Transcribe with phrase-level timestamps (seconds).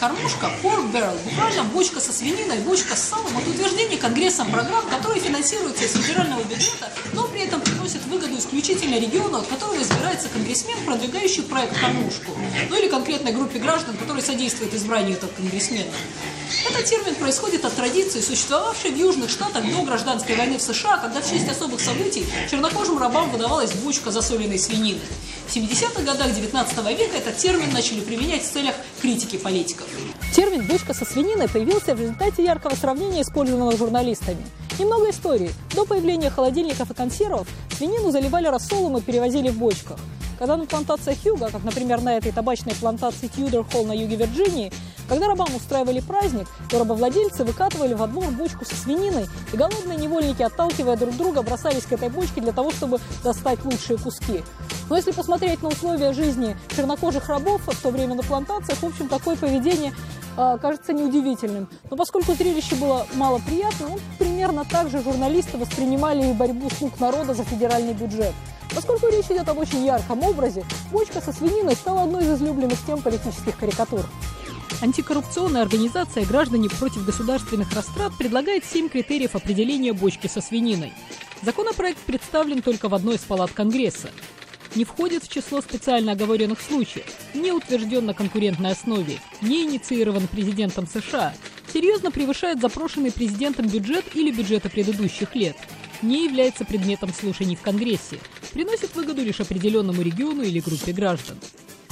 [0.00, 5.20] Кормушка, pork barrel, буквально бочка со свининой, бочка с салом, это утверждение Конгрессом программ, которые
[5.20, 10.78] финансируются из федерального бюджета, но при этом приносят выгоду исключительно региону, от которого избирается конгрессмен,
[10.86, 12.32] продвигающий проект «Кормушку»,
[12.70, 15.92] ну или конкретной группе граждан, которые содействуют избранию этого конгрессмена.
[16.68, 21.20] Этот термин происходит от традиции, существовавшей в Южных Штатах до гражданской войны в США, когда
[21.20, 25.00] в честь особых событий чернокожим рабам выдавалась бочка засоленной свинины.
[25.46, 29.86] В 70-х годах 19 века этот термин начали применять в целях критики политиков.
[30.34, 34.44] Термин «бочка со свининой» появился в результате яркого сравнения, использованного журналистами.
[34.78, 35.50] Немного истории.
[35.74, 37.46] До появления холодильников и консервов
[37.76, 39.98] свинину заливали рассолом и перевозили в бочках.
[40.38, 44.72] Когда на плантациях юга, как, например, на этой табачной плантации Тьюдор Холл на юге Вирджинии,
[45.10, 50.40] когда рабам устраивали праздник, то рабовладельцы выкатывали в одну бочку со свининой, и голодные невольники,
[50.40, 54.44] отталкивая друг друга, бросались к этой бочке для того, чтобы достать лучшие куски.
[54.88, 59.08] Но если посмотреть на условия жизни чернокожих рабов в то время на плантациях, в общем,
[59.08, 59.92] такое поведение
[60.36, 61.68] э, кажется неудивительным.
[61.90, 67.34] Но поскольку зрелище было малоприятным, ну, примерно так же журналисты воспринимали и борьбу слуг народа
[67.34, 68.32] за федеральный бюджет.
[68.76, 73.02] Поскольку речь идет об очень ярком образе, бочка со свининой стала одной из излюбленных тем
[73.02, 74.06] политических карикатур.
[74.80, 80.92] Антикоррупционная организация «Граждане против государственных растрат» предлагает семь критериев определения бочки со свининой.
[81.42, 84.10] Законопроект представлен только в одной из палат Конгресса.
[84.74, 90.86] Не входит в число специально оговоренных случаев, не утвержден на конкурентной основе, не инициирован президентом
[90.86, 91.34] США,
[91.72, 95.56] серьезно превышает запрошенный президентом бюджет или бюджеты предыдущих лет–
[96.02, 98.18] не является предметом слушаний в Конгрессе,
[98.52, 101.38] приносит выгоду лишь определенному региону или группе граждан.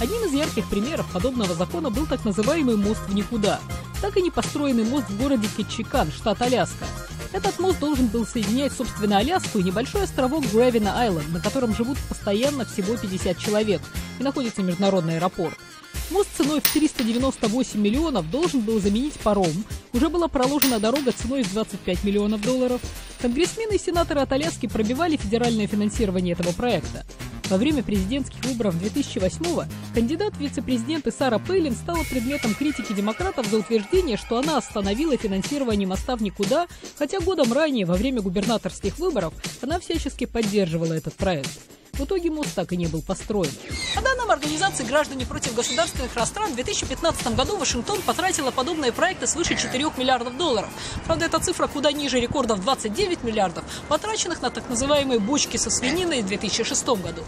[0.00, 3.60] Одним из ярких примеров подобного закона был так называемый мост в никуда,
[4.02, 6.84] так и не построенный мост в городе Кетчикан, штат Аляска.
[7.32, 12.64] Этот мост должен был соединять, собственно, Аляску и небольшой островок Гравина-Айленд, на котором живут постоянно
[12.64, 13.82] всего 50 человек,
[14.18, 15.58] и находится международный аэропорт.
[16.10, 19.64] Мост ценой в 398 миллионов должен был заменить паром.
[19.92, 22.80] Уже была проложена дорога ценой в 25 миллионов долларов.
[23.20, 27.06] Конгрессмены и сенаторы от Аляски пробивали федеральное финансирование этого проекта.
[27.54, 34.16] Во время президентских выборов 2008-го кандидат вице-президенты Сара Пейлин стала предметом критики демократов за утверждение,
[34.16, 36.66] что она остановила финансирование моста в никуда,
[36.98, 41.73] хотя годом ранее, во время губернаторских выборов, она всячески поддерживала этот проект.
[41.98, 43.50] В итоге мост так и не был построен.
[43.94, 49.56] По данным организации «Граждане против государственных растрат», в 2015 году Вашингтон потратила подобные проекты свыше
[49.56, 50.70] 4 миллиардов долларов.
[51.06, 56.22] Правда, эта цифра куда ниже рекордов 29 миллиардов, потраченных на так называемые бочки со свининой
[56.22, 57.22] в 2006 году.